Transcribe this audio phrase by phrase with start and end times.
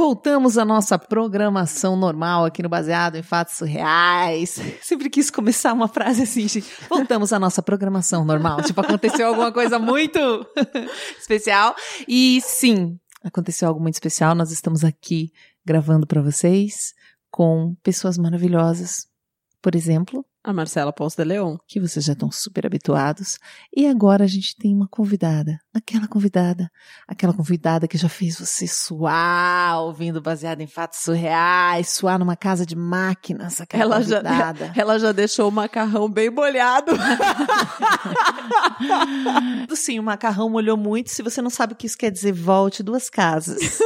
[0.00, 4.58] Voltamos à nossa programação normal aqui no Baseado em Fatos Surreais.
[4.80, 6.72] Sempre quis começar uma frase assim, gente.
[6.88, 8.62] Voltamos à nossa programação normal.
[8.62, 10.18] Tipo, aconteceu alguma coisa muito
[11.20, 11.76] especial.
[12.08, 14.34] E sim, aconteceu algo muito especial.
[14.34, 15.30] Nós estamos aqui
[15.66, 16.94] gravando para vocês
[17.30, 19.06] com pessoas maravilhosas.
[19.62, 21.56] Por exemplo, A Marcela Ponce de Leon.
[21.68, 23.36] que vocês já estão super habituados.
[23.76, 25.58] E agora a gente tem uma convidada.
[25.74, 26.70] Aquela convidada.
[27.06, 32.64] Aquela convidada que já fez você suar, ouvindo baseado em fatos surreais, suar numa casa
[32.64, 33.60] de máquinas.
[33.60, 34.72] Aquela Ela já, convidada.
[34.74, 36.92] ela já deixou o macarrão bem molhado.
[39.76, 41.10] Sim, o macarrão molhou muito.
[41.10, 43.60] Se você não sabe o que isso quer dizer, volte duas casas.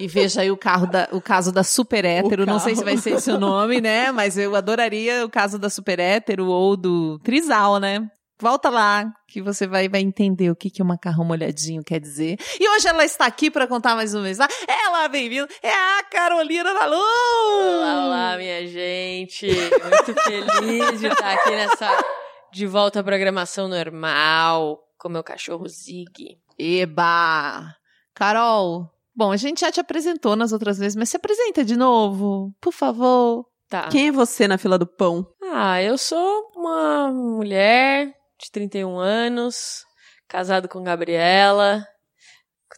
[0.00, 2.46] E veja aí o, carro da, o caso da super hétero.
[2.46, 4.10] Não sei se vai ser esse o nome, né?
[4.10, 8.10] Mas eu adoraria o caso da super hétero ou do trisal, né?
[8.40, 12.38] Volta lá, que você vai, vai entender o que, que o macarrão molhadinho quer dizer.
[12.58, 14.38] E hoje ela está aqui para contar mais uma vez.
[14.38, 14.48] lá.
[14.66, 16.96] Ela, bem-vinda, é a Carolina Malu!
[16.96, 19.46] Olá, olá, minha gente.
[19.46, 22.04] Muito feliz de estar aqui nessa
[22.50, 26.38] de volta à programação normal com meu cachorro Zig.
[26.58, 27.76] Eba!
[28.14, 28.90] Carol,
[29.20, 32.72] bom, a gente já te apresentou nas outras vezes, mas se apresenta de novo, por
[32.72, 33.44] favor.
[33.68, 33.86] Tá.
[33.88, 35.26] Quem é você na fila do pão?
[35.52, 39.84] Ah, eu sou uma mulher de 31 anos,
[40.26, 41.86] casado com Gabriela,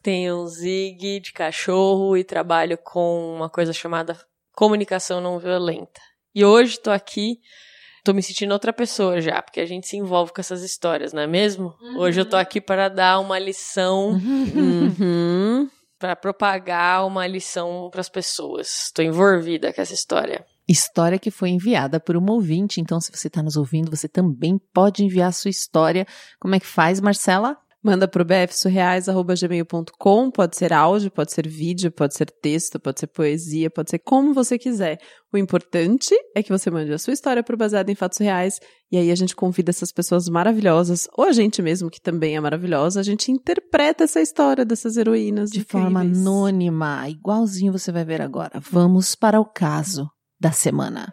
[0.02, 4.18] tenho um Zig de cachorro e trabalho com uma coisa chamada
[4.52, 6.00] comunicação não violenta.
[6.34, 7.38] E hoje tô aqui,
[8.02, 11.22] tô me sentindo outra pessoa já, porque a gente se envolve com essas histórias, não
[11.22, 11.72] é mesmo?
[11.96, 15.70] Hoje eu tô aqui para dar uma lição Uhum.
[16.02, 18.86] Para propagar uma lição para as pessoas.
[18.86, 20.44] Estou envolvida com essa história.
[20.68, 24.58] História que foi enviada por uma ouvinte, então se você está nos ouvindo, você também
[24.74, 26.04] pode enviar sua história.
[26.40, 27.56] Como é que faz, Marcela?
[27.84, 33.68] Manda pro bfsurreais.gmail.com, pode ser áudio, pode ser vídeo, pode ser texto, pode ser poesia,
[33.68, 35.00] pode ser como você quiser.
[35.32, 38.96] O importante é que você mande a sua história pro Baseado em Fatos Reais, e
[38.96, 43.00] aí a gente convida essas pessoas maravilhosas, ou a gente mesmo, que também é maravilhosa,
[43.00, 46.24] a gente interpreta essa história dessas heroínas De forma incríveis.
[46.26, 48.60] anônima, igualzinho você vai ver agora.
[48.60, 50.08] Vamos para o caso
[50.40, 51.12] da semana.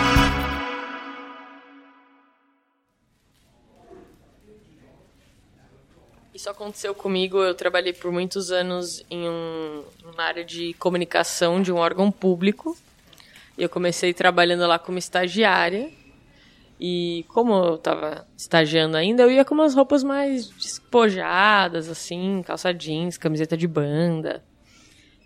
[6.41, 7.37] Isso aconteceu comigo.
[7.37, 12.75] Eu trabalhei por muitos anos em um, uma área de comunicação de um órgão público.
[13.55, 15.91] E eu comecei trabalhando lá como estagiária.
[16.79, 22.73] E como eu estava estagiando ainda, eu ia com umas roupas mais despojadas, assim, calça
[22.73, 24.43] jeans, camiseta de banda.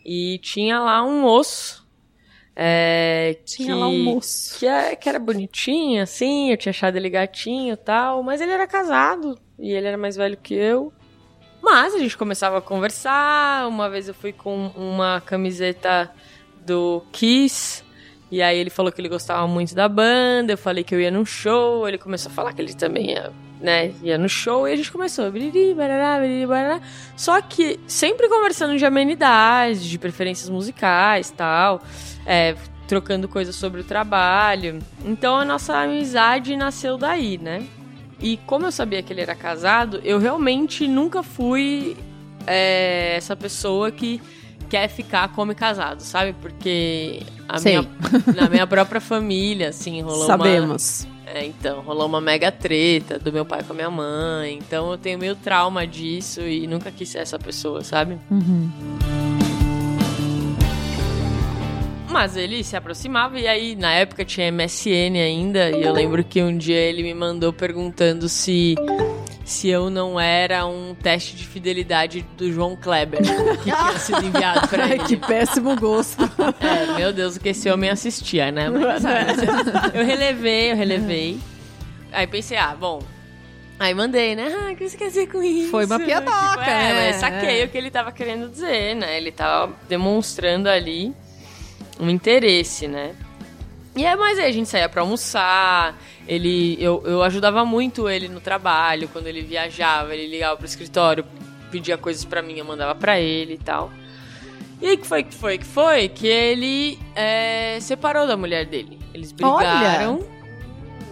[0.05, 1.85] E tinha lá um moço.
[2.57, 4.59] é, Tinha que- lá um moço.
[4.59, 8.51] que, é- que era bonitinho, assim, eu tinha achado ele gatinho e tal, mas ele
[8.51, 10.91] era casado e ele era mais velho que eu.
[11.65, 13.67] Mas a gente começava a conversar.
[13.67, 16.11] Uma vez eu fui com uma camiseta
[16.63, 17.83] do Kiss.
[18.29, 20.53] E aí ele falou que ele gostava muito da banda.
[20.53, 21.87] Eu falei que eu ia num show.
[21.87, 24.67] Ele começou a falar que ele também ia, né, ia no show.
[24.67, 25.31] E a gente começou.
[25.31, 26.81] Biriri, barará, biriri, barará.
[27.17, 31.81] Só que sempre conversando de amenidades, de preferências musicais tal.
[32.27, 32.55] É,
[32.87, 34.77] trocando coisas sobre o trabalho.
[35.03, 37.65] Então a nossa amizade nasceu daí, né?
[38.19, 41.97] E como eu sabia que ele era casado, eu realmente nunca fui
[42.47, 44.21] é, essa pessoa que
[44.69, 46.33] quer ficar como casado, sabe?
[46.41, 47.77] Porque a Sei.
[47.77, 47.89] minha,
[48.35, 50.27] na minha própria família, assim, rolou uma...
[50.27, 51.07] Sabemos.
[51.27, 54.59] É, então, rolou uma mega treta do meu pai com a minha mãe.
[54.59, 58.17] Então eu tenho meio trauma disso e nunca quis ser essa pessoa, sabe?
[58.29, 59.24] Uhum.
[62.15, 66.41] Mas ele se aproximava e aí na época tinha MSN ainda e eu lembro que
[66.41, 68.73] um dia ele me mandou perguntando se
[69.43, 74.65] se eu não era um teste de fidelidade do João Kleber que tinha sido enviado
[74.69, 75.03] pra Ai, ele.
[75.03, 76.23] que péssimo gosto.
[76.61, 78.69] É, meu Deus, o que esse homem assistia, né?
[78.69, 79.31] Mas, sabe,
[79.93, 81.37] eu relevei, eu relevei.
[82.13, 83.01] Aí pensei, ah, bom.
[83.77, 84.51] Aí mandei, né?
[84.57, 85.69] Ah, o que você quer dizer com isso?
[85.69, 87.07] Foi uma piadoca, Tipo, é, né?
[87.07, 89.17] mas saquei o que ele tava querendo dizer, né?
[89.17, 91.13] Ele tava demonstrando ali
[91.99, 93.15] um interesse, né?
[93.95, 95.97] E aí, mas aí a gente saía pra almoçar,
[96.27, 101.25] ele, eu, eu ajudava muito ele no trabalho, quando ele viajava, ele ligava pro escritório,
[101.71, 103.91] pedia coisas pra mim, eu mandava pra ele e tal.
[104.81, 106.09] E aí que foi que foi que foi?
[106.09, 108.99] Que ele é, separou da mulher dele.
[109.13, 110.19] Eles brigaram.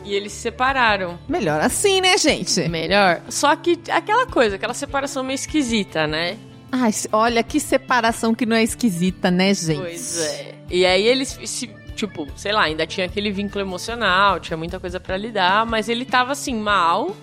[0.05, 1.17] E eles se separaram.
[1.29, 2.67] Melhor assim, né, gente?
[2.67, 3.21] Melhor.
[3.29, 6.37] Só que aquela coisa, aquela separação meio esquisita, né?
[6.69, 9.79] Ai, olha que separação que não é esquisita, né, gente?
[9.79, 10.52] Pois é.
[10.69, 14.99] E aí eles se tipo, sei lá, ainda tinha aquele vínculo emocional, tinha muita coisa
[14.99, 17.15] para lidar, mas ele tava assim mal.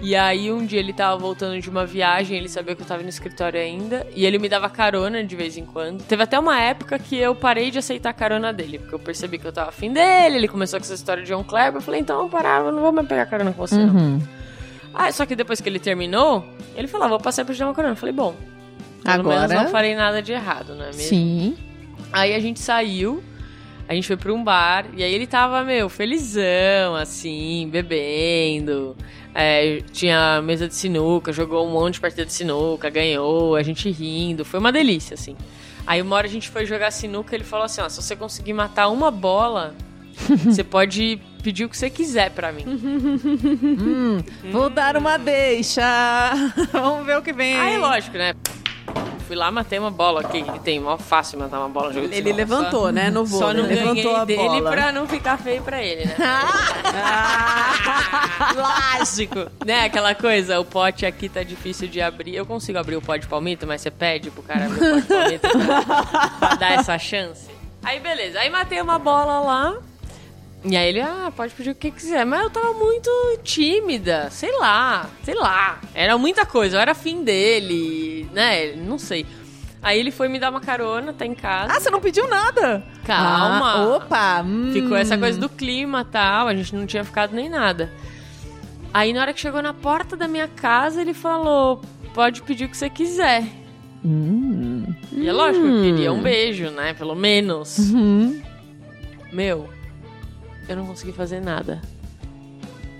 [0.00, 3.02] E aí um dia ele tava voltando de uma viagem, ele sabia que eu tava
[3.02, 6.02] no escritório ainda, e ele me dava carona de vez em quando.
[6.02, 9.38] Teve até uma época que eu parei de aceitar a carona dele, porque eu percebi
[9.38, 12.00] que eu tava afim dele, ele começou com essa história de John Kleber, eu falei,
[12.00, 13.94] então eu parar, eu não vou mais pegar carona com você, não.
[13.94, 14.22] Uhum.
[14.92, 16.44] Ah, só que depois que ele terminou,
[16.76, 17.94] ele falou, ah, vou passar pra te dar uma carona.
[17.94, 18.34] Eu falei, bom,
[19.02, 19.62] pelo menos Agora.
[19.62, 21.00] não falei nada de errado, não é mesmo?
[21.00, 21.56] Sim.
[22.14, 23.22] Aí a gente saiu,
[23.88, 28.96] a gente foi pra um bar, e aí ele tava, meu, felizão, assim, bebendo.
[29.34, 33.90] É, tinha mesa de sinuca, jogou um monte de partida de sinuca, ganhou, a gente
[33.90, 35.36] rindo, foi uma delícia, assim.
[35.84, 38.52] Aí uma hora a gente foi jogar sinuca, ele falou assim, ó, se você conseguir
[38.52, 39.74] matar uma bola,
[40.46, 42.64] você pode pedir o que você quiser pra mim.
[42.64, 44.18] Hum,
[44.52, 45.82] vou dar uma deixa.
[46.70, 47.58] Vamos ver o que vem.
[47.58, 48.34] Aí, lógico, né?
[49.34, 52.06] Fui lá, matei uma bola aqui, que tem mó fácil matar uma bola no jogo
[52.06, 53.40] de Ele sinuca, levantou, né, no Só, voo.
[53.40, 54.70] só não levantou ganhei a dele bola.
[54.70, 56.14] pra não ficar feio pra ele, né?
[58.54, 59.50] Lógico.
[59.66, 62.36] Né, aquela coisa, o pote aqui tá difícil de abrir.
[62.36, 65.02] Eu consigo abrir o pote de palmito, mas você pede pro cara abrir o pote
[65.02, 67.50] de palmito pra, pra dar essa chance.
[67.82, 68.38] Aí, beleza.
[68.38, 69.74] Aí matei uma bola lá.
[70.64, 72.24] E aí ele, ah, pode pedir o que quiser.
[72.24, 73.10] Mas eu tava muito
[73.42, 75.78] tímida, sei lá, sei lá.
[75.94, 78.72] Era muita coisa, eu era fim dele, né?
[78.72, 79.26] Não sei.
[79.82, 81.74] Aí ele foi me dar uma carona, tá em casa.
[81.74, 82.82] Ah, você não pediu nada.
[83.04, 83.72] Calma.
[83.72, 84.42] Ah, opa.
[84.42, 84.70] hum.
[84.72, 87.92] Ficou essa coisa do clima e tal, a gente não tinha ficado nem nada.
[88.94, 91.82] Aí na hora que chegou na porta da minha casa, ele falou:
[92.14, 93.44] pode pedir o que você quiser.
[94.02, 94.86] Hum.
[95.12, 96.94] E é lógico, eu queria um beijo, né?
[96.94, 97.76] Pelo menos.
[97.78, 98.40] Uhum.
[99.30, 99.68] Meu,
[100.68, 101.80] eu não consegui fazer nada.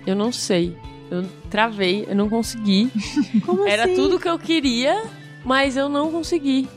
[0.05, 0.75] Eu não sei.
[1.09, 2.89] Eu travei, eu não consegui.
[3.45, 3.95] Como Era assim?
[3.95, 5.03] tudo que eu queria,
[5.43, 6.67] mas eu não consegui.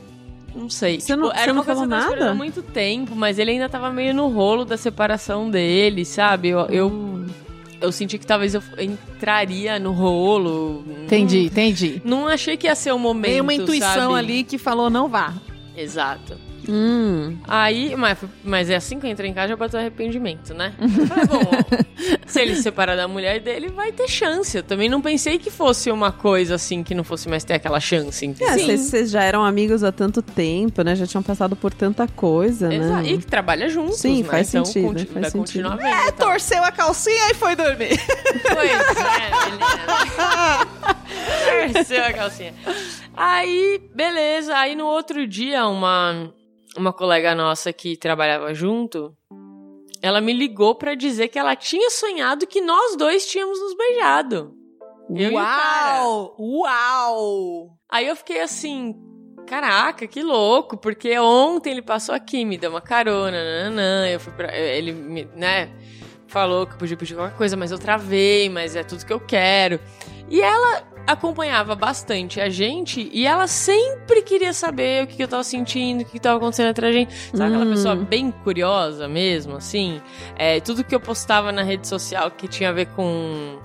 [0.55, 0.99] Não sei.
[0.99, 2.31] Você não- Tipo, você era não uma coisa falou que eu nada?
[2.31, 6.49] há muito tempo, mas ele ainda tava meio no rolo da separação dele, sabe?
[6.49, 7.27] Eu, eu, Hum.
[7.79, 10.83] eu senti que talvez eu entraria no rolo.
[11.05, 12.01] Entendi, entendi.
[12.03, 13.31] Não, não achei que ia ser o momento.
[13.31, 14.13] Tem uma intuição sabe?
[14.15, 15.33] ali que falou não vá.
[15.77, 16.35] Exato.
[16.69, 17.37] Hum.
[17.47, 20.73] Aí, mas, mas é assim que eu entrei em casa, já bateu arrependimento, né?
[20.79, 21.51] Eu falei, bom,
[22.27, 24.55] se ele se separar da mulher dele, vai ter chance.
[24.57, 27.79] Eu também não pensei que fosse uma coisa assim, que não fosse mais ter aquela
[27.79, 28.53] chance, entendeu?
[28.53, 30.95] É, vocês, já eram amigos há tanto tempo, né?
[30.95, 33.09] Já tinham passado por tanta coisa, Exa- né?
[33.09, 34.29] E que trabalha juntos, Sim, né?
[34.29, 35.69] faz então, sentido, faz vai sentido.
[35.69, 35.81] vendo.
[35.81, 36.29] É, e tal.
[36.29, 37.99] torceu a calcinha e foi dormir.
[38.53, 40.69] Pois é, menina.
[41.73, 42.53] Torceu a calcinha.
[43.15, 44.55] Aí, beleza.
[44.55, 46.31] Aí no outro dia, uma,
[46.77, 49.15] uma colega nossa que trabalhava junto,
[50.01, 54.55] ela me ligou pra dizer que ela tinha sonhado que nós dois tínhamos nos beijado.
[55.13, 55.33] Eu.
[55.33, 56.35] Uau!
[56.39, 57.77] Uau!
[57.89, 58.95] Aí eu fiquei assim,
[59.47, 64.31] caraca, que louco, porque ontem ele passou aqui, me deu uma carona, nananã, eu fui
[64.33, 65.71] pra, ele me, né,
[66.27, 69.19] falou que eu podia pedir qualquer coisa, mas eu travei, mas é tudo que eu
[69.19, 69.79] quero.
[70.29, 75.27] E ela acompanhava bastante a gente e ela sempre queria saber o que, que eu
[75.27, 77.13] tava sentindo, o que, que tava acontecendo entre a gente.
[77.33, 77.71] Sabe aquela Hum.
[77.71, 80.01] pessoa bem curiosa mesmo, assim?
[80.37, 83.57] É, tudo que eu postava na rede social que tinha a ver com,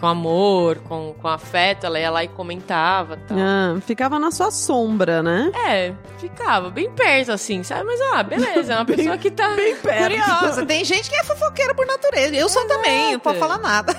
[0.00, 3.36] com amor, com, com afeto, ela ia lá e comentava tal.
[3.38, 5.50] Ah, ficava na sua sombra, né?
[5.66, 7.84] É, ficava bem perto, assim, sabe?
[7.84, 9.48] Mas, ah, beleza, é uma pessoa que tá...
[9.82, 10.64] Curiosa.
[10.66, 12.34] Tem gente que é fofoqueira por natureza.
[12.34, 13.94] Eu sou também, não posso falar nada.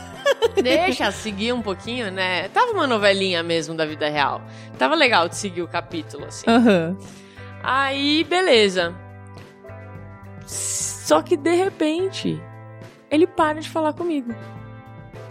[0.62, 2.48] Deixa seguir um pouquinho, né?
[2.50, 4.41] Tava uma novelinha mesmo da vida real.
[4.77, 6.50] Tava legal de seguir o capítulo, assim.
[6.50, 6.98] Aham.
[7.63, 8.95] Aí, beleza.
[10.45, 12.41] Só que, de repente,
[13.09, 14.33] ele para de falar comigo.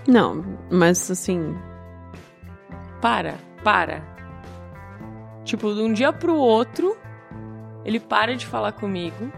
[0.07, 1.57] Não, mas assim.
[3.01, 4.03] Para, para.
[5.45, 6.97] Tipo, de um dia pro outro,
[7.85, 9.33] ele para de falar comigo.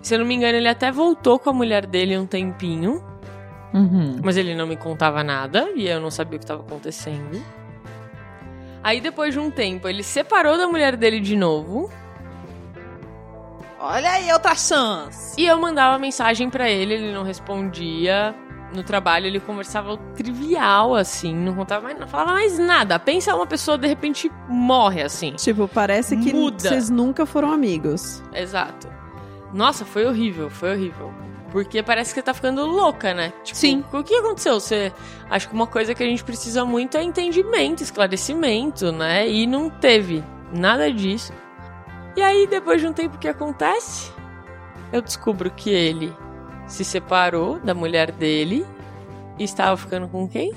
[0.00, 3.02] Se eu não me engano, ele até voltou com a mulher dele um tempinho.
[3.74, 4.20] Uhum.
[4.22, 7.42] Mas ele não me contava nada e eu não sabia o que estava acontecendo.
[8.82, 11.90] Aí depois de um tempo, ele separou da mulher dele de novo
[13.80, 15.38] Olha aí outra chance.
[15.38, 18.34] e eu mandava mensagem pra ele, ele não respondia.
[18.72, 22.98] No trabalho ele conversava o trivial assim, não contava mais, não falava mais nada.
[22.98, 25.32] Pensa uma pessoa de repente morre assim.
[25.32, 26.58] Tipo, parece que Muda.
[26.68, 28.22] vocês nunca foram amigos.
[28.32, 28.88] Exato.
[29.52, 31.12] Nossa, foi horrível, foi horrível.
[31.54, 33.32] Porque parece que tá ficando louca, né?
[33.44, 33.84] Tipo, Sim.
[33.92, 34.58] O que aconteceu?
[34.58, 34.92] Você
[35.30, 39.28] acho que uma coisa que a gente precisa muito é entendimento, esclarecimento, né?
[39.30, 41.32] E não teve nada disso.
[42.16, 44.10] E aí, depois de um tempo que acontece,
[44.92, 46.12] eu descubro que ele
[46.66, 48.66] se separou da mulher dele
[49.38, 50.52] e estava ficando com quem?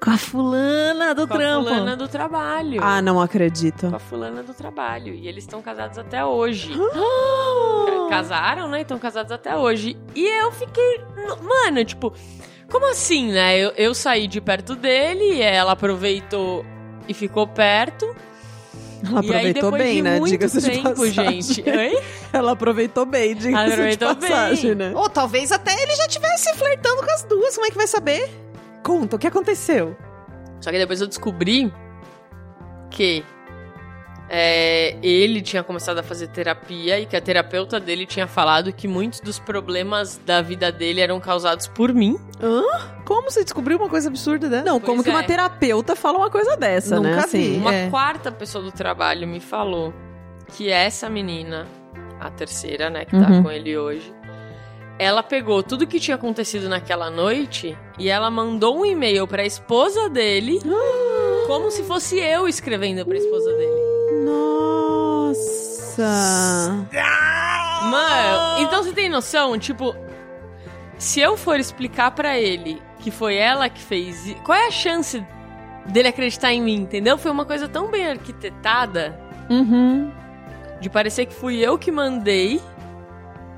[0.00, 1.68] Com a fulana do com a trampo.
[1.68, 2.80] fulana do trabalho.
[2.82, 3.88] Ah, não acredito.
[3.88, 5.14] Com a fulana do trabalho.
[5.14, 6.72] E eles estão casados até hoje.
[8.10, 8.82] Casaram, né?
[8.82, 9.96] Estão casados até hoje.
[10.14, 11.00] E eu fiquei.
[11.42, 12.12] Mano, tipo,
[12.70, 13.58] como assim, né?
[13.58, 16.64] Eu, eu saí de perto dele, ela aproveitou
[17.08, 18.04] e ficou perto.
[19.04, 20.18] Ela e aí, aproveitou depois bem, de né?
[20.18, 21.42] muito Diga-se de passagem.
[21.42, 21.62] gente.
[21.68, 22.02] Oi?
[22.32, 24.88] Ela aproveitou bem, diga-se de Aproveitou passagem, bem.
[24.90, 24.96] né?
[24.96, 27.54] Ou talvez até ele já tivesse flertando com as duas.
[27.54, 28.28] Como é que vai saber?
[28.86, 29.96] Conta, o que aconteceu?
[30.60, 31.72] Só que depois eu descobri
[32.90, 33.24] que
[34.28, 38.88] é, ele tinha começado a fazer terapia e que a terapeuta dele tinha falado que
[38.88, 42.18] muitos dos problemas da vida dele eram causados por mim.
[43.04, 44.64] Como você descobriu uma coisa absurda dessa?
[44.64, 45.26] Não, como Pois que uma é.
[45.26, 47.10] terapeuta fala uma coisa dessa, né?
[47.14, 47.56] Nunca vi.
[47.56, 47.90] Uma É.
[47.90, 49.94] quarta pessoa do trabalho me falou
[50.56, 51.66] que essa menina,
[52.20, 53.42] a terceira, né, que tá Uhum.
[53.44, 54.12] com ele hoje,
[54.98, 60.08] ela pegou tudo que tinha acontecido naquela noite e ela mandou um e-mail pra esposa
[60.08, 60.60] dele,
[61.46, 64.24] como se fosse eu escrevendo pra esposa dele.
[65.96, 66.06] Nossa.
[67.90, 69.58] Mano, então você tem noção?
[69.58, 69.94] Tipo,
[70.98, 75.24] se eu for explicar pra ele que foi ela que fez, qual é a chance
[75.86, 77.16] dele acreditar em mim, entendeu?
[77.16, 80.10] Foi uma coisa tão bem arquitetada Uhum.
[80.80, 82.60] de parecer que fui eu que mandei,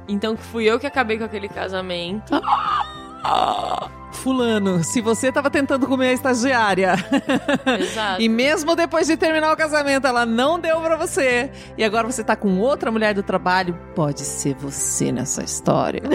[0.08, 2.34] então que fui eu que acabei com aquele casamento.
[4.12, 6.94] Fulano, se você tava tentando comer a estagiária
[7.78, 8.20] Exato.
[8.20, 12.24] e mesmo depois de terminar o casamento ela não deu pra você e agora você
[12.24, 16.02] tá com outra mulher do trabalho, pode ser você nessa história.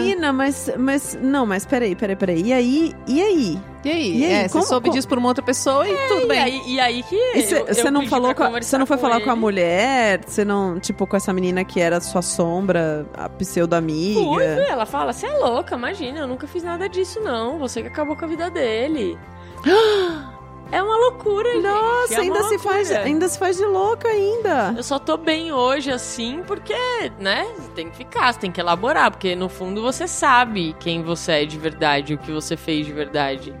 [0.00, 1.16] Menina, mas, mas.
[1.20, 2.42] Não, mas peraí, peraí, peraí.
[2.42, 2.94] E aí?
[3.06, 3.60] E aí?
[3.86, 4.16] E aí?
[4.18, 6.26] E aí, É, como- você soube como- disso por uma outra pessoa e tudo E
[6.26, 6.38] bem.
[6.40, 8.60] aí, e aí que E cê- eu- Você eu não pedi falou pra com a,
[8.62, 9.40] você não foi falar com a ele.
[9.40, 10.20] mulher?
[10.26, 14.20] Você não, tipo, com essa menina que era sua sombra, a pseudo-amiga?
[14.20, 17.88] Fui, ela fala, você é louca, imagina, eu nunca fiz nada disso não, você que
[17.88, 19.16] acabou com a vida dele.
[20.72, 21.62] É uma loucura, gente.
[21.62, 23.06] Nossa, é ainda se, faz, loucura.
[23.08, 24.74] ainda se faz de louca ainda.
[24.76, 26.74] Eu só tô bem hoje, assim, porque,
[27.20, 31.04] né, você tem que ficar, você tem que elaborar, porque no fundo você sabe quem
[31.04, 33.54] você é de verdade, o que você fez de verdade.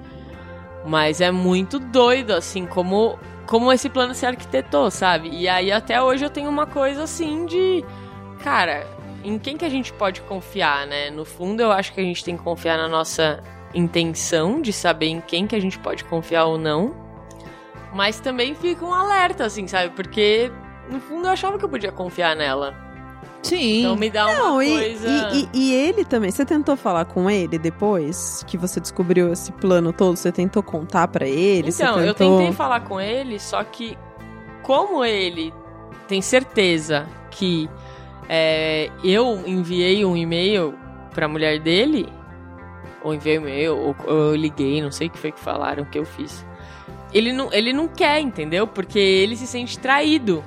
[0.86, 5.28] Mas é muito doido, assim, como, como esse plano se arquitetou, sabe?
[5.30, 7.84] E aí até hoje eu tenho uma coisa assim de.
[8.42, 8.86] Cara,
[9.24, 11.10] em quem que a gente pode confiar, né?
[11.10, 13.42] No fundo, eu acho que a gente tem que confiar na nossa
[13.74, 16.94] intenção de saber em quem que a gente pode confiar ou não.
[17.92, 19.90] Mas também fica um alerta, assim, sabe?
[19.94, 20.52] Porque
[20.88, 22.85] no fundo eu achava que eu podia confiar nela.
[23.48, 23.80] Sim.
[23.80, 25.08] Então me dá Não, uma e, coisa.
[25.32, 26.30] e, e- e ele também.
[26.30, 30.16] Você tentou falar com ele depois que você descobriu esse plano todo?
[30.16, 31.68] Você tentou contar pra ele?
[31.70, 32.38] Então, você eu tentou...
[32.38, 33.96] tentei falar com ele, só que
[34.62, 35.52] como ele
[36.08, 37.68] tem certeza que
[38.28, 40.74] é, eu enviei um e-mail
[41.14, 42.08] pra mulher dele,
[43.02, 45.84] ou enviei um e-mail, ou, ou eu liguei, não sei o que foi que falaram
[45.84, 46.44] que eu fiz.
[47.14, 48.66] Ele não, ele não quer, entendeu?
[48.66, 50.42] Porque ele se sente traído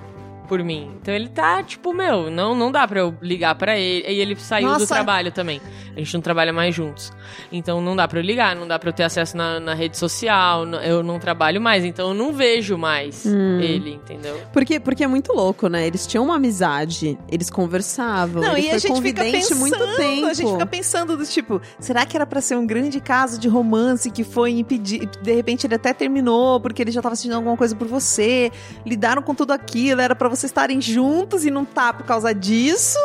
[0.50, 0.91] por mim.
[1.00, 4.03] Então ele tá, tipo, meu, não, não dá pra eu ligar pra ele.
[4.08, 4.88] E ele saiu do Nossa.
[4.88, 5.62] trabalho também.
[5.96, 7.12] A gente não trabalha mais juntos.
[7.51, 9.98] Então não dá pra eu ligar, não dá pra eu ter acesso na, na rede
[9.98, 10.65] social.
[10.82, 13.60] Eu não trabalho mais, então eu não vejo mais Hum.
[13.60, 14.41] ele, entendeu?
[14.51, 15.86] Porque, porque é muito louco, né?
[15.86, 18.41] Eles tinham uma amizade, eles conversavam.
[18.41, 20.25] Não, ele e foi a gente fica pensando, muito tempo.
[20.25, 23.48] a gente fica pensando do tipo, será que era pra ser um grande caso de
[23.48, 27.56] romance que foi impedir, de repente ele até terminou porque ele já tava sentindo alguma
[27.58, 28.51] coisa por você,
[28.86, 32.98] lidaram com tudo aquilo, era pra vocês estarem juntos e não tá por causa disso?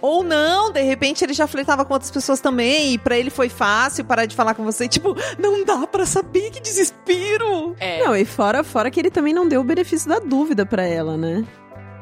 [0.00, 3.48] Ou não, de repente ele já flertava com outras pessoas também e pra ele foi
[3.48, 7.74] fácil parar de falar com você, tipo, não dá pra saber que desespero.
[7.80, 8.04] É.
[8.04, 11.16] Não, e fora, fora que ele também não deu o benefício da dúvida pra ela,
[11.16, 11.44] né?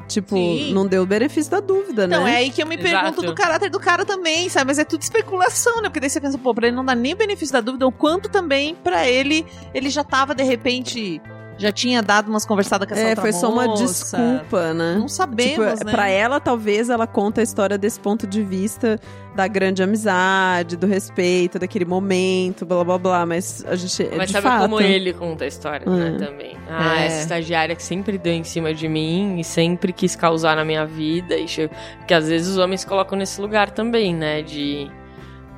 [0.07, 0.71] Tipo, Sim.
[0.71, 2.33] não deu o benefício da dúvida, Então, né?
[2.33, 3.25] é aí que eu me pergunto Exato.
[3.25, 4.67] do caráter do cara também, sabe?
[4.67, 5.83] Mas é tudo especulação, né?
[5.89, 7.91] Porque daí você pensa, pô, pra ele não dar nem o benefício da dúvida, o
[7.91, 11.19] quanto também pra ele, ele já tava, de repente,
[11.57, 13.83] já tinha dado umas conversadas com essa É, outra foi só uma moça.
[14.17, 14.95] desculpa, né?
[14.99, 15.91] Não sabemos, tipo, né?
[15.91, 18.99] pra ela, talvez, ela conta a história desse ponto de vista
[19.35, 24.33] da grande amizade, do respeito, daquele momento, blá blá blá, mas a gente, Mas de
[24.33, 24.61] sabe fato...
[24.61, 26.17] como ele conta a história, né, Hum.
[26.17, 26.57] também.
[26.69, 27.05] Ah, É.
[27.07, 30.85] essa estagiária que sempre deu em cima de mim e sempre quis causar na minha
[30.85, 31.35] vida.
[31.37, 31.69] E che...
[31.99, 34.41] Porque às vezes os homens colocam nesse lugar também, né?
[34.41, 34.89] De.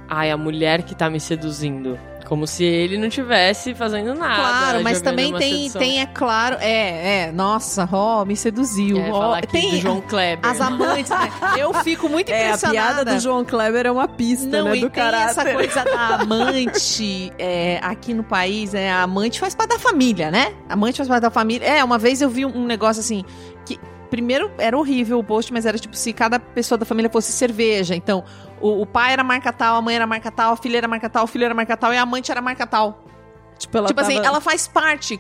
[0.10, 2.00] Ai, a mulher que tá me seduzindo.
[2.28, 4.36] Como se ele não tivesse fazendo nada.
[4.36, 5.82] Claro, mas também tem, sedução.
[5.82, 8.98] tem, é claro, é, é, nossa, ó, me seduziu.
[9.00, 10.40] É, ó, falar aqui tem do João Kleber.
[10.50, 11.32] as amantes, né?
[11.58, 12.96] Eu fico muito É, a impressionada.
[12.96, 15.30] piada do João Kleber é uma pista, Não, né, e do tem caráter.
[15.40, 20.30] essa coisa da amante é, aqui no país, é, a amante faz parte da família,
[20.30, 20.54] né?
[20.68, 21.66] A amante faz parte da família.
[21.66, 23.24] É, uma vez eu vi um, um negócio assim,
[23.66, 27.32] que primeiro era horrível o post, mas era tipo se cada pessoa da família fosse
[27.32, 27.96] cerveja.
[27.96, 28.24] Então,
[28.60, 31.10] o, o pai era marca tal, a mãe era marca tal, a filha era marca
[31.10, 33.04] tal, o filho era marca tal e a amante era marca tal.
[33.58, 35.20] Tipo, ela tipo assim, tava- ela faz parte.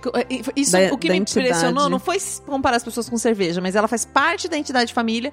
[0.55, 1.47] Isso, Da- o que me entidade.
[1.47, 4.93] impressionou não foi comparar as pessoas com cerveja, mas ela faz parte da entidade de
[4.93, 5.31] família.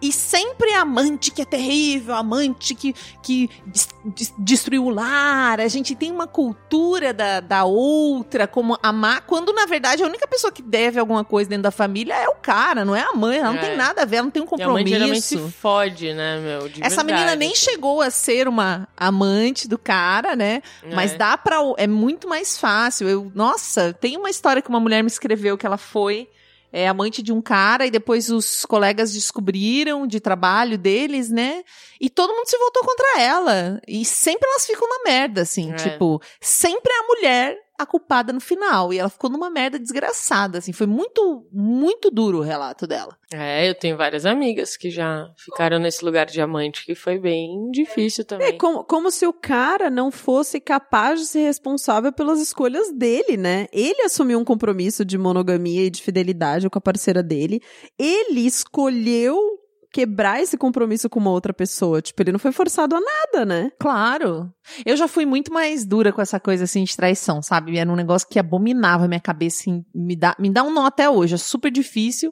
[0.00, 4.90] E sempre a amante que é terrível, a amante que, que des- des- destruiu o
[4.90, 5.60] lar.
[5.60, 10.26] A gente tem uma cultura da, da outra como amar, quando na verdade a única
[10.26, 13.38] pessoa que deve alguma coisa dentro da família é o cara, não é a mãe.
[13.38, 13.66] Ela não É.
[13.68, 15.58] tem nada a ver, ela não tem um E a mãe geralmente se compromisso.
[15.60, 16.68] fode, né, meu?
[16.68, 17.64] de Essa menina verdade, nem assim.
[17.70, 20.62] chegou a ser uma amante do cara, né?
[20.94, 21.16] Mas É.
[21.16, 21.56] dá pra.
[21.76, 23.08] É muito mais fácil.
[23.08, 26.28] Eu, nossa, tem uma história que uma mulher me escreveu que ela foi
[26.72, 31.62] é, amante de um cara e depois os colegas descobriram de trabalho deles, né?
[31.98, 33.80] E todo mundo se voltou contra ela.
[33.88, 35.72] E sempre elas ficam na merda, assim.
[35.72, 35.76] É.
[35.76, 38.92] Tipo, sempre é a mulher a culpada no final.
[38.92, 40.72] E ela ficou numa merda desgraçada, assim.
[40.72, 43.16] Foi muito, muito duro o relato dela.
[43.32, 47.70] É, eu tenho várias amigas que já ficaram nesse lugar de amante, que foi bem
[47.70, 48.48] difícil também.
[48.48, 53.36] É como, como se o cara não fosse capaz de ser responsável pelas escolhas dele,
[53.36, 53.66] né?
[53.72, 57.60] Ele assumiu um compromisso de monogamia e de fidelidade com a parceira dele.
[57.98, 59.36] Ele escolheu
[59.96, 62.02] quebrar esse compromisso com uma outra pessoa.
[62.02, 63.70] Tipo, ele não foi forçado a nada, né?
[63.80, 64.52] Claro.
[64.84, 67.78] Eu já fui muito mais dura com essa coisa assim de traição, sabe?
[67.78, 70.84] Era um negócio que abominava a minha cabeça, assim, me dá, me dá um nó
[70.84, 72.30] até hoje, é super difícil,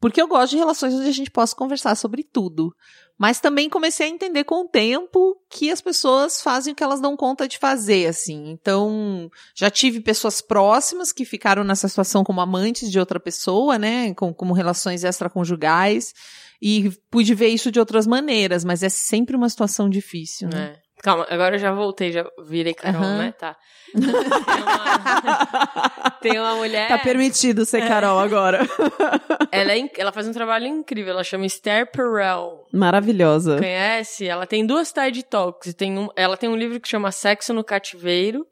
[0.00, 2.74] porque eu gosto de relações onde a gente possa conversar sobre tudo.
[3.18, 7.02] Mas também comecei a entender com o tempo que as pessoas fazem o que elas
[7.02, 8.48] dão conta de fazer, assim.
[8.48, 14.14] Então, já tive pessoas próximas que ficaram nessa situação como amantes de outra pessoa, né?
[14.14, 16.14] Com, como relações extraconjugais.
[16.60, 20.74] E pude ver isso de outras maneiras, mas é sempre uma situação difícil, né?
[20.84, 20.88] É.
[21.00, 23.18] Calma, agora eu já voltei, já virei Carol, Aham.
[23.18, 23.32] né?
[23.38, 23.56] Tá.
[23.94, 24.02] Tem
[24.60, 26.88] uma, tem uma mulher.
[26.88, 28.66] Tá permitido ser Carol agora.
[29.52, 32.66] ela, é ela faz um trabalho incrível, ela chama Esther Perel.
[32.72, 33.58] Maravilhosa.
[33.58, 34.26] Conhece?
[34.26, 35.72] Ela tem duas TED Talks.
[35.74, 38.44] Tem um, ela tem um livro que chama Sexo no Cativeiro.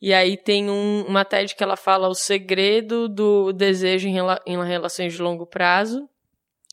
[0.00, 4.40] E aí tem um- uma TED que ela fala o segredo do desejo em, rela-
[4.46, 6.08] em relações de longo prazo.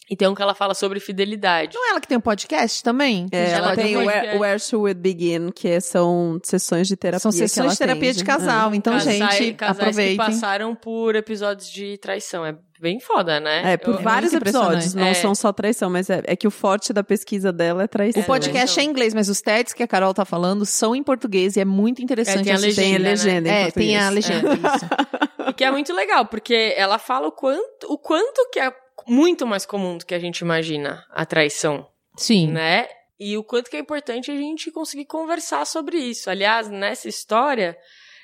[0.10, 1.76] E tem um que ela fala sobre fidelidade.
[1.76, 3.28] Não é ela que tem um podcast também?
[3.30, 4.38] É, Já ela pode tem um o Where.
[4.40, 7.20] Where Should Begin, que são sessões de terapia.
[7.20, 8.24] São que ela sessões de terapia de atende.
[8.24, 8.74] casal.
[8.74, 10.18] Então, Casais- gente, casais aproveitem.
[10.18, 12.46] que passaram por episódios de traição.
[12.46, 13.74] É bem foda, né?
[13.74, 15.14] É, por Eu- vários muito episódios, não É.
[15.14, 18.22] são só traição, mas é, é que o forte da pesquisa dela é traição.
[18.22, 21.04] O podcast é em inglês, mas os TEDs que a Carol tá falando são em
[21.04, 22.76] português e é muito interessante É, tem a assistir.
[22.82, 23.90] Tem a legenda, legenda em É, português.
[23.90, 25.50] tem a legenda, isso.
[25.50, 28.72] E que é muito legal, porque ela fala o quanto, o quanto que é
[29.08, 32.52] muito mais comum do que a gente imagina a traição, Sim.
[32.52, 32.88] né?
[33.20, 36.30] E o quanto que é importante a gente conseguir conversar sobre isso.
[36.30, 37.76] Aliás, nessa história,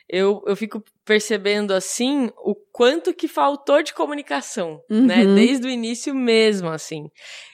[0.07, 5.05] eu, eu fico percebendo assim o quanto que faltou de comunicação, Uhum.
[5.07, 5.25] né?
[5.25, 7.09] Desde o início mesmo, assim.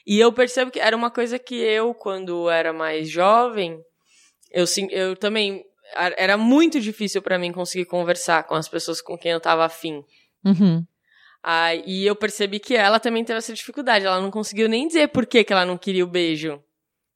[0.05, 3.79] E eu percebo que era uma coisa que eu, quando era mais jovem,
[4.51, 5.63] eu, sim- eu também.
[6.17, 10.03] Era muito difícil pra mim conseguir conversar com as pessoas com quem eu tava afim.
[10.45, 10.85] Uhum.
[11.43, 14.05] Ah, e eu percebi que ela também teve essa dificuldade.
[14.05, 16.61] Ela não conseguiu nem dizer por que, que ela não queria o beijo,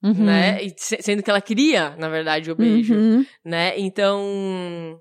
[0.02, 0.26] Uhum.
[0.26, 0.60] né?
[0.78, 3.26] Se- sendo que ela queria, na verdade, o beijo, Uhum.
[3.44, 3.74] né?
[3.78, 5.00] Então.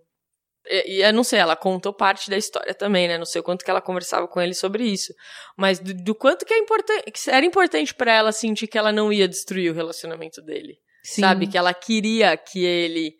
[0.66, 3.18] E, e eu não sei, ela contou parte da história também, né?
[3.18, 5.12] Não sei o quanto que ela conversava com ele sobre isso.
[5.56, 8.92] Mas do, do quanto que, é importante, que era importante pra ela sentir que ela
[8.92, 10.78] não ia destruir o relacionamento dele.
[11.02, 11.20] Sim.
[11.20, 11.46] Sabe?
[11.48, 13.16] Que ela queria que ele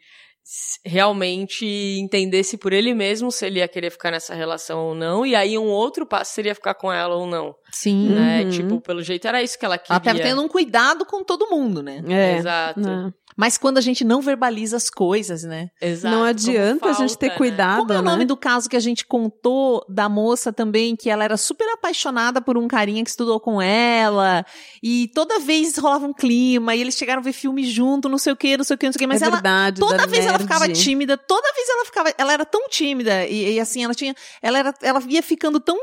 [0.84, 1.64] realmente
[1.98, 5.24] entendesse por ele mesmo se ele ia querer ficar nessa relação ou não.
[5.24, 7.54] E aí um outro passo seria ficar com ela ou não.
[7.70, 8.08] Sim.
[8.10, 8.42] Né?
[8.42, 8.50] Uhum.
[8.50, 9.94] Tipo, pelo jeito era isso que ela queria.
[9.94, 12.02] Ela tava tendo um cuidado com todo mundo, né?
[12.08, 12.36] É.
[12.38, 12.80] Exato.
[12.80, 13.14] Não.
[13.36, 15.68] Mas quando a gente não verbaliza as coisas, né?
[15.80, 16.14] Exato.
[16.14, 17.36] Não adianta a gente falta, ter né?
[17.36, 18.10] cuidado, Como é o né?
[18.10, 22.40] nome do caso que a gente contou da moça também, que ela era super apaixonada
[22.40, 24.44] por um carinha que estudou com ela,
[24.82, 28.32] e toda vez rolava um clima, e eles chegaram a ver filme junto, não sei
[28.32, 29.96] o que, não sei o que, não sei o que, mas é ela, verdade, toda
[29.96, 30.42] da vez ela nerd.
[30.42, 34.14] ficava tímida, toda vez ela ficava, ela era tão tímida, e, e assim, ela tinha,
[34.42, 35.76] ela era, ela ia ficando tão,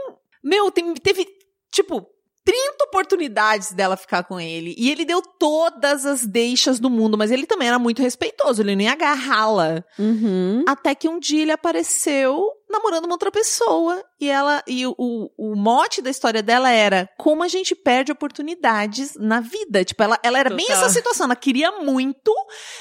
[0.43, 1.27] meu, teve,
[1.71, 2.05] tipo,
[2.49, 4.73] 30 oportunidades dela ficar com ele.
[4.75, 8.75] E ele deu todas as deixas do mundo, mas ele também era muito respeitoso, ele
[8.75, 9.83] nem ia agarrá-la.
[9.99, 10.63] Uhum.
[10.67, 14.03] Até que um dia ele apareceu namorando uma outra pessoa.
[14.19, 14.95] E ela e o,
[15.37, 19.83] o, mote da história dela era como a gente perde oportunidades na vida.
[19.83, 20.83] Tipo, ela, ela era bem Total.
[20.83, 21.25] essa situação.
[21.25, 22.33] Ela queria muito,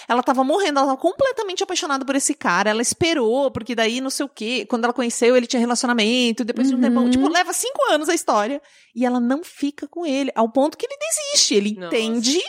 [0.08, 2.70] ela tava morrendo, ela tava completamente apaixonada por esse cara.
[2.70, 4.66] Ela esperou, porque daí não sei o quê.
[4.68, 6.44] Quando ela conheceu, ele tinha relacionamento.
[6.44, 6.82] Depois de um Uhum.
[6.82, 8.60] tempo, tipo, leva cinco anos a história.
[8.94, 11.54] E ela não fica com ele, ao ponto que ele desiste.
[11.54, 11.86] Ele Nossa.
[11.96, 12.40] entende.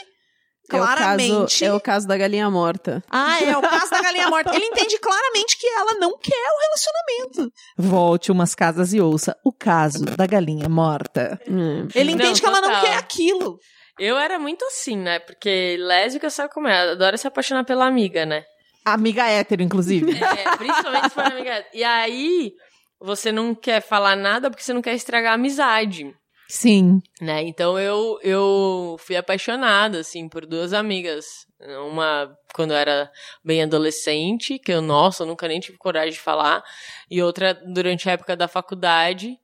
[0.78, 1.32] Claramente.
[1.32, 3.02] É o caso, é o caso da galinha morta.
[3.10, 4.54] Ah, é o caso da galinha morta.
[4.54, 7.52] Ele entende claramente que ela não quer o relacionamento.
[7.76, 11.40] Volte umas casas e ouça o caso da galinha morta.
[11.48, 11.88] Hum.
[11.94, 13.58] Ele Não, entende que ela não quer aquilo.
[13.98, 15.18] Eu era muito assim, né?
[15.18, 18.44] Porque lésbica sabe como é, adora se apaixonar pela amiga, né?
[18.84, 20.10] Amiga hétero, inclusive.
[20.12, 21.64] É, principalmente se for amiga.
[21.74, 22.52] E aí,
[23.00, 26.14] você não quer falar nada porque você não quer estragar a amizade.
[26.50, 27.00] Sim.
[27.20, 27.42] né?
[27.42, 31.46] Então eu, eu fui apaixonada, assim, por duas amigas.
[31.88, 33.10] Uma quando eu era
[33.44, 36.62] bem adolescente, que eu, nossa, eu nunca nem tive coragem de falar.
[37.10, 39.36] E outra durante a época da faculdade,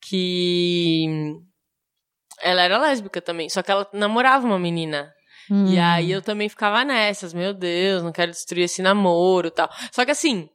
[0.00, 1.06] que
[2.40, 5.12] ela era lésbica também, só que ela namorava uma menina.
[5.48, 5.82] E Hum.
[5.82, 9.68] aí eu também ficava nessas, meu Deus, não quero destruir esse namoro e tal.
[9.90, 10.48] Só que assim,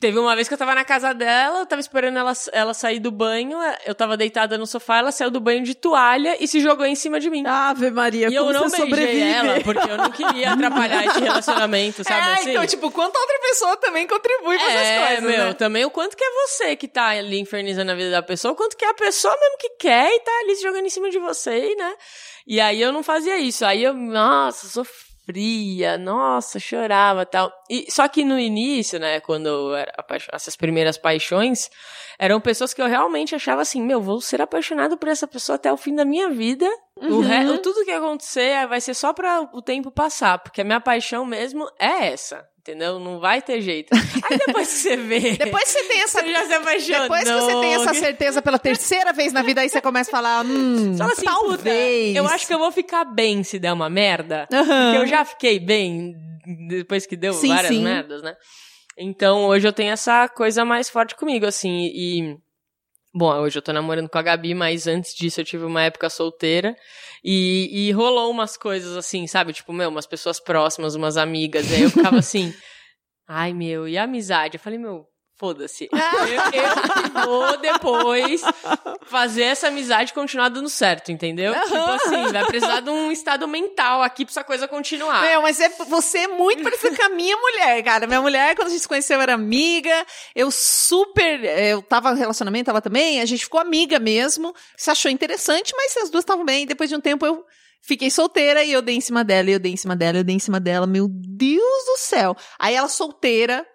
[0.00, 2.98] teve uma vez que eu tava na casa dela, eu tava esperando ela, ela sair
[2.98, 6.60] do banho, eu tava deitada no sofá, ela saiu do banho de toalha e se
[6.60, 7.42] jogou em cima de mim.
[7.46, 9.22] Ave Maria, e eu não você sobrevive?
[9.22, 12.50] ela, porque eu não queria atrapalhar esse relacionamento, sabe é, assim?
[12.50, 15.52] então, tipo, quanto outra pessoa também contribui com essas É, coisas, meu, né?
[15.54, 18.56] também o quanto que é você que tá ali infernizando a vida da pessoa, o
[18.56, 21.08] quanto que é a pessoa mesmo que quer e tá ali se jogando em cima
[21.10, 21.94] de você, né?
[22.46, 23.64] E aí eu não fazia isso.
[23.64, 24.66] Aí eu, nossa,
[25.26, 27.52] sofria, nossa, chorava e tal.
[27.70, 29.92] E, só que no início, né, quando eu era
[30.32, 31.70] essas primeiras paixões,
[32.18, 35.72] eram pessoas que eu realmente achava assim, meu, vou ser apaixonado por essa pessoa até
[35.72, 36.68] o fim da minha vida.
[37.00, 40.80] O re- tudo que acontecer vai ser só pra o tempo passar, porque a minha
[40.80, 42.46] paixão mesmo é essa.
[42.66, 42.98] Entendeu?
[42.98, 43.92] Não vai ter jeito.
[43.94, 45.36] Aí depois que você vê.
[45.36, 46.22] Depois que você tem essa...
[46.22, 47.02] Você já se apaixonou.
[47.02, 50.12] Depois que você tem essa certeza pela terceira vez na vida, aí você começa a
[50.12, 52.16] falar, hum, Fala assim, talvez.
[52.16, 54.48] eu acho que eu vou ficar bem se der uma merda.
[54.50, 54.92] Aham.
[54.92, 56.14] Porque eu já fiquei bem
[56.66, 57.82] depois que deu Sim, várias sim.
[57.84, 58.34] merdas, né?
[58.96, 62.36] Então hoje eu tenho essa coisa mais forte comigo, assim, e.
[63.16, 66.10] Bom, hoje eu tô namorando com a Gabi, mas antes disso eu tive uma época
[66.10, 66.74] solteira
[67.22, 69.52] e, e rolou umas coisas assim, sabe?
[69.52, 72.52] Tipo, meu, umas pessoas próximas, umas amigas, e aí eu ficava assim,
[73.28, 74.56] ai meu, e a amizade?
[74.56, 75.88] Eu falei, meu, foda-se.
[75.94, 78.42] Eu, eu que vou depois
[79.06, 81.52] fazer essa amizade continuar dando certo, entendeu?
[81.54, 85.22] Tipo assim, vai precisar de um estado mental aqui pra essa coisa continuar.
[85.22, 88.06] Meu, mas é, você é muito parecido com a minha mulher, cara.
[88.06, 90.06] Minha mulher, quando a gente se conheceu, era amiga.
[90.34, 91.44] Eu super.
[91.44, 93.20] Eu tava em relacionamento, ela também.
[93.20, 94.54] A gente ficou amiga mesmo.
[94.76, 96.66] Se achou interessante, mas as duas estavam bem.
[96.66, 97.44] Depois de um tempo, eu
[97.82, 100.24] fiquei solteira e eu dei em cima dela, e eu dei em cima dela, eu
[100.24, 100.86] dei em cima dela.
[100.86, 102.36] Meu Deus do céu.
[102.58, 103.66] Aí ela solteira.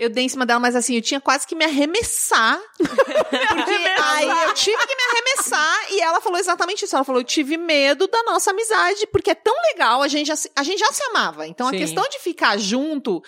[0.00, 2.58] Eu dei em cima dela, mas assim, eu tinha quase que me arremessar.
[2.78, 6.96] Porque aí eu tive que me arremessar e ela falou exatamente isso.
[6.96, 10.36] Ela falou: eu tive medo da nossa amizade, porque é tão legal, a gente já
[10.36, 11.46] se, a gente já se amava.
[11.46, 11.76] Então a Sim.
[11.76, 13.22] questão de ficar junto,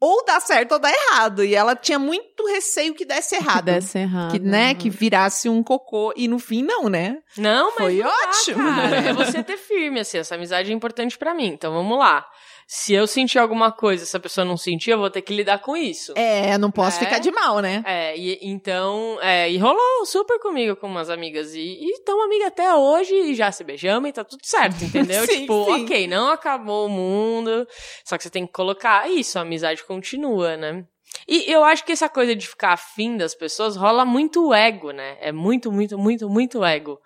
[0.00, 1.44] ou dá certo ou dá errado.
[1.44, 3.64] E ela tinha muito receio que desse errado.
[3.64, 4.32] Desse errado.
[4.32, 6.12] Que, né, que virasse um cocô.
[6.16, 7.18] E no fim, não, né?
[7.36, 8.64] Não, mas Foi não dá, ótimo.
[8.64, 8.96] cara.
[8.96, 11.46] É você ter firme, assim, essa amizade é importante pra mim.
[11.46, 12.26] Então vamos lá.
[12.68, 15.76] Se eu sentir alguma coisa, essa pessoa não sentir, eu vou ter que lidar com
[15.76, 16.12] isso.
[16.16, 17.04] É, não posso É.
[17.04, 17.80] ficar de mal, né?
[17.86, 22.48] É, e então, é, e rolou super comigo com umas amigas e, e tão amiga
[22.48, 25.22] até hoje e já se beijamos e tá tudo certo, entendeu?
[25.30, 25.84] Sim, tipo, sim.
[25.84, 27.68] ok, não acabou o mundo,
[28.04, 30.84] só que você tem que colocar isso, a amizade continua, né?
[31.28, 35.16] E eu acho que essa coisa de ficar afim das pessoas rola muito ego, né?
[35.20, 36.98] É muito, muito, muito, muito ego.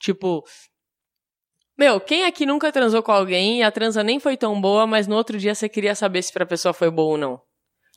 [0.00, 0.42] Tipo,
[1.78, 5.06] meu, quem aqui nunca transou com alguém e a transa nem foi tão boa, mas
[5.06, 7.40] no outro dia você queria saber se pra pessoa foi boa ou não?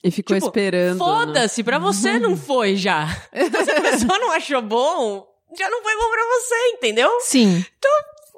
[0.03, 0.97] E ficou Tipo, esperando.
[0.99, 1.05] né?
[1.05, 3.07] Foda-se, pra você não foi já.
[3.33, 7.09] Então, se a pessoa não achou bom, já não foi bom pra você, entendeu?
[7.21, 7.65] Sim.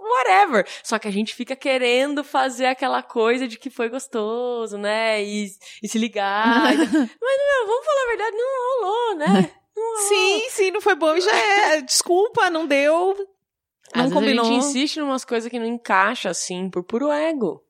[0.01, 0.65] Whatever.
[0.83, 5.21] Só que a gente fica querendo fazer aquela coisa de que foi gostoso, né?
[5.23, 5.47] E,
[5.83, 6.63] e se ligar.
[6.73, 9.51] Mas, não, vamos falar a verdade, não rolou, né?
[9.75, 10.07] Não rolou.
[10.07, 11.81] Sim, sim, não foi bom e já é.
[11.81, 13.15] Desculpa, não deu.
[13.95, 14.45] Não Às vezes combinou.
[14.45, 17.63] a gente insiste em umas coisas que não encaixa, assim, por puro ego.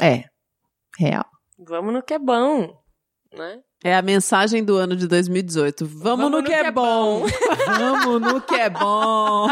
[0.00, 0.24] É.
[0.98, 1.26] Real.
[1.58, 2.76] Vamos no que é bom,
[3.32, 3.60] né?
[3.82, 5.86] É a mensagem do ano de 2018.
[6.00, 7.24] Vamos, no, que, é bom.
[7.66, 9.46] Vamos no que é bom.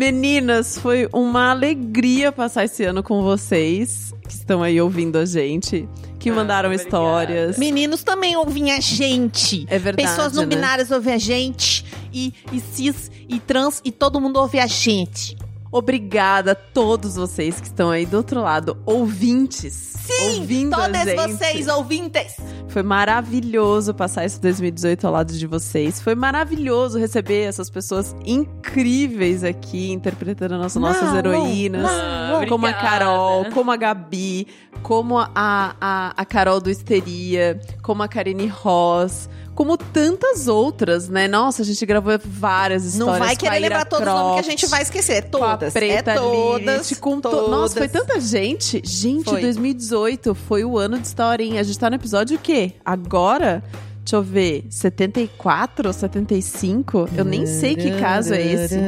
[0.00, 5.86] Meninas, foi uma alegria passar esse ano com vocês que estão aí ouvindo a gente,
[6.18, 6.88] que Ah, mandaram obrigada.
[6.88, 7.58] histórias.
[7.58, 9.66] Meninos também ouvem a gente.
[9.68, 10.08] É verdade.
[10.08, 10.48] Pessoas não né?
[10.48, 11.84] binárias ouvem a gente.
[12.10, 15.36] E, e cis, e trans, e todo mundo ouve a gente.
[15.72, 19.72] Obrigada a todos vocês que estão aí do outro lado, ouvintes.
[20.00, 22.36] Sim, ouvindo todas vocês ouvintes.
[22.68, 26.00] Foi maravilhoso passar esse 2018 ao lado de vocês.
[26.00, 31.82] Foi maravilhoso receber essas pessoas incríveis aqui interpretando as nossas Não, heroínas.
[31.82, 32.72] não, como a.
[32.72, 34.46] Carol, como a Gabi,
[34.82, 39.28] como a, a, a Carol do Histeria, como a Karine Ross,
[39.60, 41.28] como tantas outras, né?
[41.28, 43.18] Nossa, a gente gravou várias histórias.
[43.18, 45.22] Não vai com a querer Ira lembrar todos os nomes que a gente vai esquecer.
[45.30, 45.72] com a Todas.
[45.74, 46.88] Preta é todas.
[46.88, 47.50] Lilith, com to- todas.
[47.50, 48.80] Nossa, foi tanta gente.
[48.82, 49.42] Gente, Foi.
[49.42, 51.58] 2018 foi o ano de história, hein?
[51.58, 52.72] A gente tá no episódio o quê?
[52.82, 53.62] Agora?
[54.02, 57.06] Deixa eu ver, 74 ou 75?
[57.14, 58.78] Eu nem sei que caso é esse.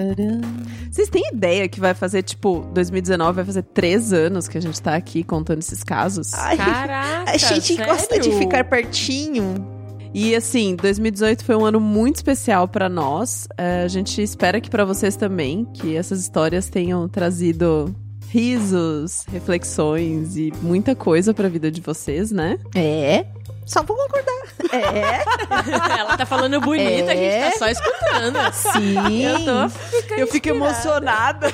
[0.91, 4.81] Vocês têm ideia que vai fazer, tipo, 2019 vai fazer três anos que a gente
[4.81, 6.33] tá aqui contando esses casos?
[6.33, 8.39] Ai, Caraca, a gente gosta de sério?
[8.39, 9.82] ficar pertinho.
[10.15, 13.49] E assim, 2018 foi um ano muito especial pra nós.
[13.57, 17.95] É, a gente espera que pra vocês também, que essas histórias tenham trazido
[18.29, 22.59] risos, reflexões e muita coisa pra vida de vocês, né?
[22.75, 23.27] É.
[23.67, 24.42] Só vou concordar.
[24.73, 25.23] É.
[25.99, 28.39] Ela tá falando bonito, a gente tá só escutando.
[28.53, 29.23] Sim.
[29.23, 31.49] Eu tô Eu fico emocionada.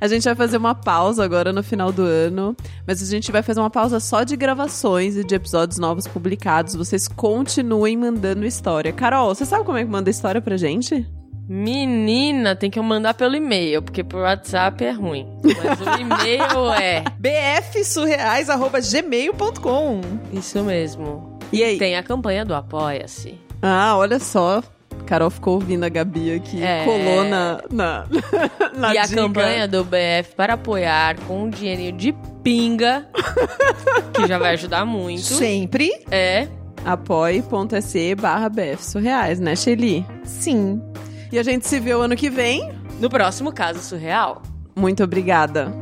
[0.00, 3.42] a gente vai fazer uma pausa agora no final do ano, mas a gente vai
[3.42, 6.74] fazer uma pausa só de gravações e de episódios novos publicados.
[6.74, 8.92] Vocês continuem mandando história.
[8.92, 11.06] Carol, você sabe como é que manda história pra gente?
[11.48, 15.26] Menina, tem que mandar pelo e-mail, porque por WhatsApp é ruim.
[15.42, 20.00] Mas o e-mail é bfsurreais.gmail.com
[20.32, 21.38] isso mesmo.
[21.52, 21.78] E aí?
[21.78, 23.34] Tem a campanha do Apoia-se.
[23.62, 24.62] Ah, olha só.
[25.06, 26.84] Carol ficou ouvindo a Gabi aqui, É.
[26.84, 28.04] colou na, na,
[28.76, 29.22] na e a dica.
[29.22, 33.08] campanha do BF para apoiar com um dinheirinho de pinga,
[34.12, 35.22] que já vai ajudar muito.
[35.22, 35.90] Sempre.
[36.10, 36.46] É.
[36.84, 40.04] apoie.se barra BF Surreais, né, Shelly?
[40.24, 40.82] Sim.
[41.30, 42.72] E a gente se vê o ano que vem.
[43.00, 44.42] No próximo caso surreal.
[44.74, 45.72] Muito obrigada.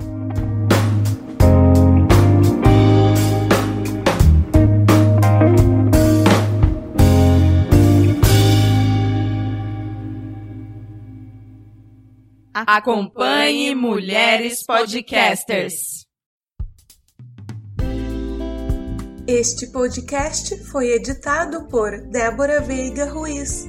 [12.53, 16.07] Acompanhe Mulheres Podcasters.
[19.29, 23.67] Este podcast foi editado por Débora Veiga Ruiz.